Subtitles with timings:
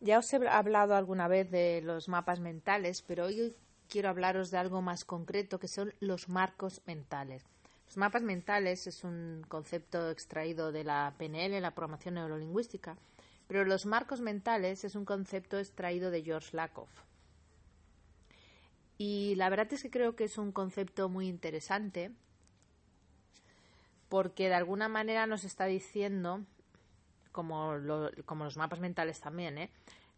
[0.00, 3.56] Ya os he hablado alguna vez de los mapas mentales, pero hoy
[3.88, 7.44] quiero hablaros de algo más concreto que son los marcos mentales.
[7.86, 12.96] Los mapas mentales es un concepto extraído de la PNL, la programación neurolingüística,
[13.48, 16.90] pero los marcos mentales es un concepto extraído de George Lakoff.
[18.98, 22.12] Y la verdad es que creo que es un concepto muy interesante
[24.08, 26.44] porque de alguna manera nos está diciendo
[27.32, 27.74] como,
[28.24, 29.70] como los mapas mentales también, ¿eh?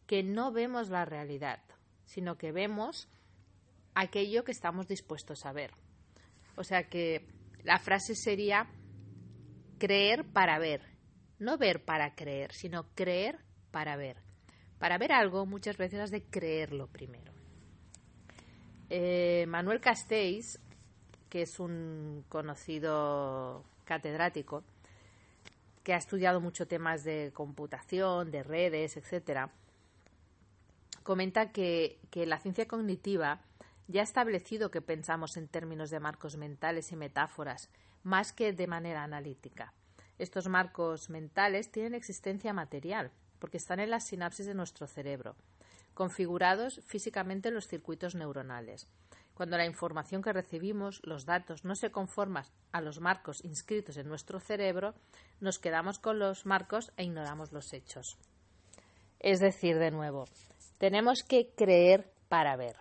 [0.07, 1.61] que no vemos la realidad,
[2.05, 3.09] sino que vemos
[3.95, 5.73] aquello que estamos dispuestos a ver.
[6.57, 7.27] O sea que
[7.63, 8.69] la frase sería
[9.79, 10.83] creer para ver,
[11.39, 13.39] no ver para creer, sino creer
[13.71, 14.17] para ver.
[14.79, 17.33] Para ver algo muchas veces has de creerlo primero.
[18.89, 20.59] Eh, Manuel Castells,
[21.29, 24.65] que es un conocido catedrático,
[25.83, 29.51] que ha estudiado mucho temas de computación, de redes, etcétera,
[31.03, 33.41] comenta que, que la ciencia cognitiva
[33.89, 37.71] ya ha establecido que pensamos en términos de marcos mentales y metáforas,
[38.03, 39.73] más que de manera analítica.
[40.19, 45.35] Estos marcos mentales tienen existencia material, porque están en las sinapsis de nuestro cerebro,
[45.95, 48.87] configurados físicamente en los circuitos neuronales.
[49.41, 54.07] Cuando la información que recibimos, los datos, no se conforman a los marcos inscritos en
[54.07, 54.93] nuestro cerebro,
[55.41, 58.19] nos quedamos con los marcos e ignoramos los hechos.
[59.19, 60.27] Es decir, de nuevo,
[60.77, 62.77] tenemos que creer para ver.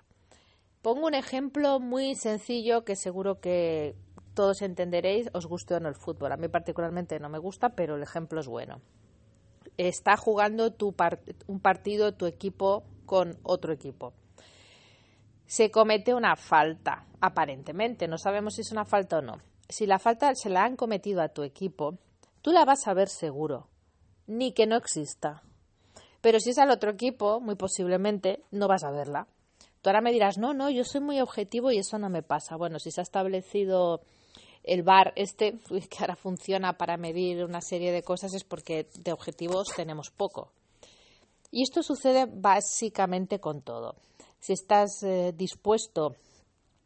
[0.82, 3.96] Pongo un ejemplo muy sencillo que seguro que
[4.34, 6.34] todos entenderéis, os guste o no el fútbol.
[6.34, 8.82] A mí particularmente no me gusta, pero el ejemplo es bueno.
[9.78, 10.76] Está jugando
[11.48, 14.12] un partido tu equipo con otro equipo
[15.50, 19.42] se comete una falta, aparentemente, no sabemos si es una falta o no.
[19.68, 21.98] Si la falta se la han cometido a tu equipo,
[22.44, 23.68] tú la vas a ver seguro,
[24.28, 25.42] ni que no exista.
[26.22, 29.26] Pero si es al otro equipo, muy posiblemente no vas a verla.
[29.82, 32.56] Tú ahora me dirás, no, no, yo soy muy objetivo y eso no me pasa.
[32.56, 34.02] Bueno, si se ha establecido
[34.64, 35.58] el bar este,
[35.90, 40.52] que ahora funciona para medir una serie de cosas, es porque de objetivos tenemos poco.
[41.50, 43.96] Y esto sucede básicamente con todo
[44.40, 46.16] si estás eh, dispuesto,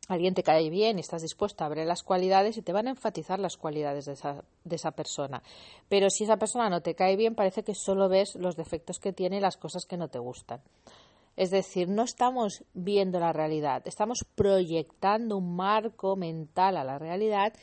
[0.07, 3.39] alguien te cae bien estás dispuesto a ver las cualidades y te van a enfatizar
[3.39, 5.41] las cualidades de esa, de esa persona.
[5.89, 9.13] Pero si esa persona no te cae bien, parece que solo ves los defectos que
[9.13, 10.61] tiene y las cosas que no te gustan.
[11.35, 17.53] Es decir, no estamos viendo la realidad, estamos proyectando un marco mental a la realidad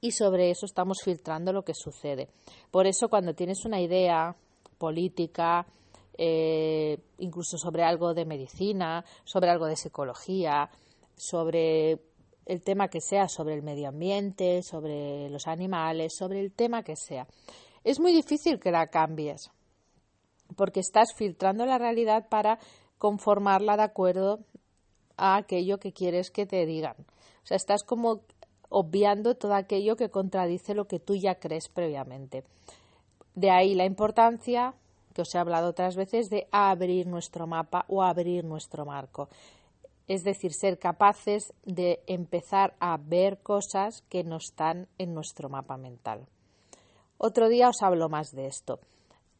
[0.00, 2.28] y sobre eso estamos filtrando lo que sucede.
[2.70, 4.36] Por eso cuando tienes una idea
[4.78, 5.66] política,
[6.18, 10.68] eh, incluso sobre algo de medicina, sobre algo de psicología,
[11.16, 12.00] sobre
[12.44, 16.96] el tema que sea, sobre el medio ambiente, sobre los animales, sobre el tema que
[16.96, 17.28] sea.
[17.84, 19.52] Es muy difícil que la cambies,
[20.56, 22.58] porque estás filtrando la realidad para
[22.98, 24.40] conformarla de acuerdo
[25.16, 26.96] a aquello que quieres que te digan.
[27.42, 28.22] O sea, estás como
[28.70, 32.44] obviando todo aquello que contradice lo que tú ya crees previamente.
[33.34, 34.74] De ahí la importancia
[35.18, 39.28] que os he hablado otras veces de abrir nuestro mapa o abrir nuestro marco.
[40.06, 45.76] Es decir, ser capaces de empezar a ver cosas que no están en nuestro mapa
[45.76, 46.28] mental.
[47.18, 48.78] Otro día os hablo más de esto.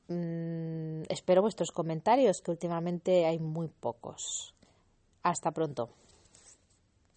[0.08, 4.52] Mm, espero vuestros comentarios, que últimamente hay muy pocos.
[5.22, 5.90] Hasta pronto.